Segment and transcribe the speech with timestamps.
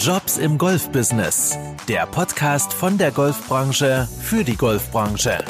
[0.00, 1.58] Jobs im Golfbusiness.
[1.86, 5.44] Der Podcast von der Golfbranche für die Golfbranche.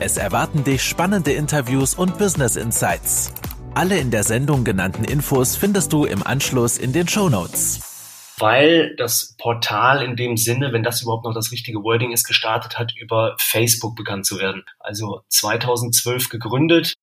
[0.00, 3.32] Es erwarten dich spannende Interviews und Business Insights.
[3.76, 8.34] Alle in der Sendung genannten Infos findest du im Anschluss in den Show Notes.
[8.38, 12.80] Weil das Portal in dem Sinne, wenn das überhaupt noch das richtige Wording ist, gestartet
[12.80, 14.64] hat, über Facebook bekannt zu werden.
[14.80, 16.94] Also 2012 gegründet.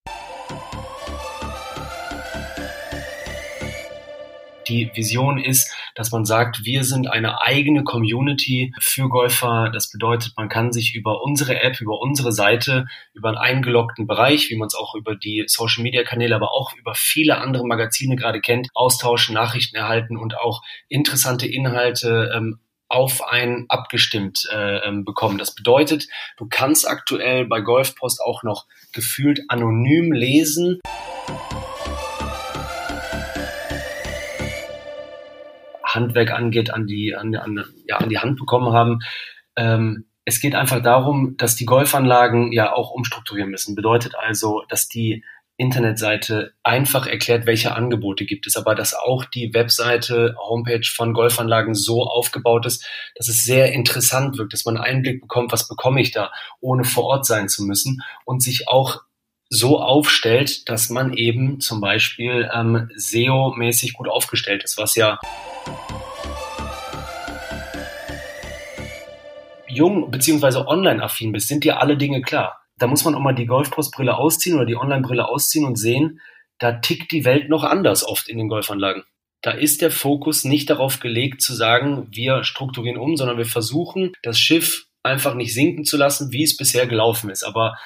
[4.68, 9.70] Die Vision ist, dass man sagt, wir sind eine eigene Community für Golfer.
[9.74, 14.50] Das bedeutet, man kann sich über unsere App, über unsere Seite, über einen eingeloggten Bereich,
[14.50, 18.16] wie man es auch über die Social Media Kanäle, aber auch über viele andere Magazine
[18.16, 25.06] gerade kennt, austauschen, Nachrichten erhalten und auch interessante Inhalte ähm, auf einen abgestimmt äh, ähm,
[25.06, 25.38] bekommen.
[25.38, 30.80] Das bedeutet, du kannst aktuell bei Golfpost auch noch gefühlt anonym lesen.
[35.94, 39.00] Handwerk angeht, an die, an, an, ja, an die Hand bekommen haben.
[39.56, 43.76] Ähm, es geht einfach darum, dass die Golfanlagen ja auch umstrukturieren müssen.
[43.76, 45.24] Bedeutet also, dass die
[45.60, 51.76] Internetseite einfach erklärt, welche Angebote gibt es, aber dass auch die Webseite, Homepage von Golfanlagen
[51.76, 56.00] so aufgebaut ist, dass es sehr interessant wirkt, dass man einen Einblick bekommt, was bekomme
[56.00, 59.02] ich da, ohne vor Ort sein zu müssen und sich auch
[59.50, 65.20] so aufstellt, dass man eben zum Beispiel ähm, SEO-mäßig gut aufgestellt ist, was ja
[69.68, 70.66] jung bzw.
[70.68, 72.62] online-affin bist, sind dir alle Dinge klar.
[72.78, 76.22] Da muss man auch mal die Golfpostbrille ausziehen oder die Online-Brille ausziehen und sehen,
[76.60, 79.04] da tickt die Welt noch anders oft in den Golfanlagen.
[79.42, 84.12] Da ist der Fokus nicht darauf gelegt zu sagen, wir strukturieren um, sondern wir versuchen,
[84.22, 87.44] das Schiff einfach nicht sinken zu lassen, wie es bisher gelaufen ist.
[87.44, 87.78] Aber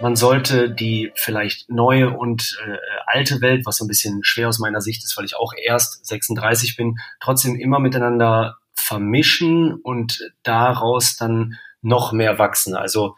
[0.00, 4.58] man sollte die vielleicht neue und äh, alte Welt, was so ein bisschen schwer aus
[4.58, 11.16] meiner Sicht ist, weil ich auch erst 36 bin, trotzdem immer miteinander vermischen und daraus
[11.16, 12.74] dann noch mehr wachsen.
[12.74, 13.16] Also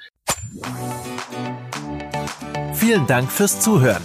[2.74, 4.02] vielen Dank fürs Zuhören.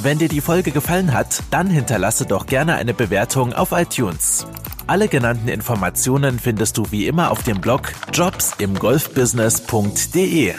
[0.00, 4.46] Wenn dir die Folge gefallen hat, dann hinterlasse doch gerne eine Bewertung auf iTunes.
[4.86, 10.54] Alle genannten Informationen findest du wie immer auf dem Blog jobsimgolfbusiness.de.